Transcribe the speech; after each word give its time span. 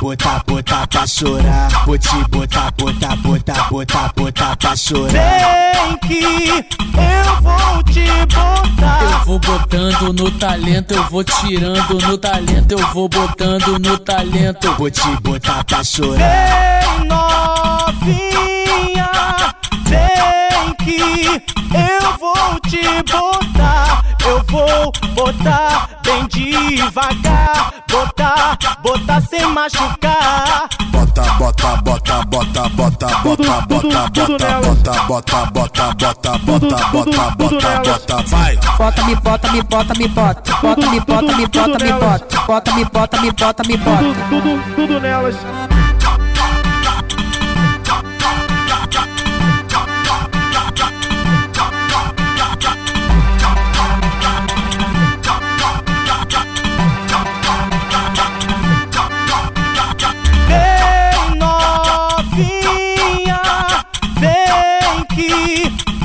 botar, 0.00 0.42
botar 0.46 0.86
pra 0.86 1.06
chorar. 1.06 1.68
Vou 1.86 1.98
te 1.98 2.14
botar, 2.28 2.70
botar, 2.72 3.16
botar, 3.16 3.68
botar, 3.70 4.12
botar 4.16 4.56
pra 4.56 4.74
chorar. 4.76 5.12
Vem 5.12 5.98
que 5.98 6.24
eu 6.24 6.62
vou 7.42 7.82
te 7.84 8.06
botar. 8.26 9.02
Eu 9.02 9.24
vou 9.24 9.38
botando 9.38 10.12
no 10.12 10.30
talento, 10.32 10.92
eu 10.94 11.04
vou 11.04 11.24
tirando 11.24 11.98
no 12.06 12.18
talento, 12.18 12.72
eu 12.72 12.86
vou 12.88 13.08
botando 13.08 13.78
no 13.78 13.96
talento. 13.98 14.70
Vou 14.72 14.90
te 14.90 15.08
botar 15.22 15.64
pra 15.64 15.82
chorar. 15.84 16.18
Vem 16.18 17.06
novinha, 17.08 19.08
vem 19.84 20.74
que 20.84 21.00
eu 21.74 22.18
vou 22.18 22.60
te 22.68 22.82
botar. 23.10 24.04
Eu 24.24 24.42
vou 24.48 24.92
botar 25.14 25.99
bem 26.28 26.76
devagar, 26.76 27.72
botar, 27.88 28.58
botar 28.82 29.20
sem 29.22 29.46
machucar. 29.46 30.68
Bota, 30.90 31.22
bota, 31.38 31.76
bota, 31.82 32.24
bota, 32.24 32.68
bota, 32.68 33.08
bota, 33.22 33.60
bota, 33.60 33.60
bota, 33.66 34.10
bota, 34.10 35.04
bota, 35.06 35.46
bota, 35.46 35.94
bota, 35.94 36.38
bota, 36.38 36.78
bota, 36.92 37.30
bota, 37.36 37.80
bota, 37.80 38.22
vai. 38.28 38.56
Bota, 38.78 39.04
me 39.04 39.14
bota, 39.16 39.52
me 39.52 39.62
bota, 39.62 39.94
me 39.94 40.08
bota. 40.08 40.52
Bota, 40.62 40.90
me 40.90 41.00
bota, 41.00 41.36
me 41.36 41.46
bota, 41.46 41.84
me 41.84 41.92
bota. 41.92 42.46
Bota, 42.46 42.74
me 42.74 42.84
bota, 42.84 43.20
me 43.20 43.30
bota, 43.30 43.62
me 43.64 43.76
bota. 43.76 44.28
Tudo, 44.28 44.62
tudo 44.76 45.00
nelas. 45.00 45.59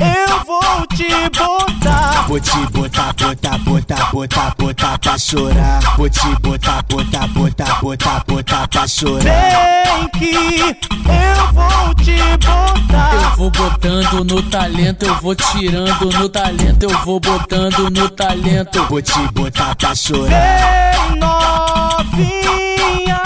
Eu 0.00 0.44
vou 0.44 0.86
te 0.94 1.08
botar. 1.36 2.24
Vou 2.28 2.40
te 2.40 2.56
botar, 2.72 3.12
botar, 3.14 3.58
botar, 3.58 4.10
botar, 4.12 4.54
botar 4.58 4.98
pra 4.98 5.18
chorar. 5.18 5.80
Vou 5.96 6.10
te 6.10 6.26
botar, 6.40 6.82
botar, 6.88 7.26
botar, 7.28 7.80
botar, 7.80 8.24
botar 8.26 8.68
pra 8.68 8.86
chorar. 8.88 9.22
Vem 9.22 10.08
que 10.18 10.34
eu 10.34 11.52
vou 11.52 11.94
te 11.94 12.16
botar. 12.44 13.14
Eu 13.14 13.30
vou 13.36 13.50
botando 13.50 14.24
no 14.24 14.42
talento, 14.42 15.06
eu 15.06 15.14
vou 15.16 15.34
tirando 15.34 16.10
no 16.18 16.28
talento, 16.28 16.82
eu 16.82 16.98
vou 17.04 17.18
botando 17.20 17.90
no 17.90 18.08
talento. 18.10 18.84
Vou 18.88 19.00
te 19.00 19.18
botar 19.32 19.74
pra 19.76 19.94
chorar. 19.94 20.28
Vem 20.30 21.16
novinha, 21.20 23.22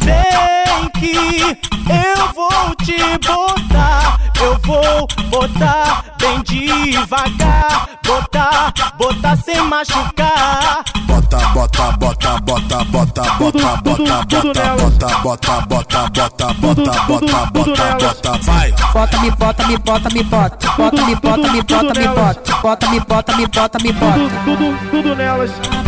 vem 0.00 0.88
que 0.98 1.16
eu 1.90 2.32
vou 2.34 2.74
te 2.84 2.96
botar. 3.26 4.29
Vou 5.00 5.08
botar 5.30 6.04
bem 6.18 6.42
devagar, 6.42 7.88
botar, 8.04 8.70
botar 8.98 9.34
sem 9.38 9.58
machucar. 9.62 10.84
Bota, 11.06 11.38
bota, 11.54 11.92
bota, 11.92 12.38
bota, 12.40 12.84
bota, 12.84 13.24
bota, 13.38 13.76
bota, 13.78 14.24
bota, 14.26 14.76
bota, 14.82 15.16
bota, 15.22 15.60
bota, 15.62 16.08
bota, 16.20 16.54
bota, 16.60 17.04
bota, 17.06 17.46
bota, 17.46 17.96
bota, 17.98 18.38
vai. 18.42 18.74
Bota, 18.92 19.18
me 19.20 19.30
bota, 19.30 19.66
me 19.68 19.78
bota, 19.78 20.10
me 20.10 20.22
bota. 20.22 20.68
Bota, 20.76 21.06
me 21.06 21.14
bota, 21.14 21.48
me 21.50 21.62
bota, 21.62 21.94
me 21.94 22.08
bota. 22.08 22.60
Bota, 22.60 22.90
me 22.90 23.00
bota, 23.00 23.36
me 23.38 23.46
bota, 23.46 23.78
me 23.78 23.92
bota. 23.92 24.44
Tudo, 24.44 24.76
tudo 24.90 25.14
nelas. 25.14 25.79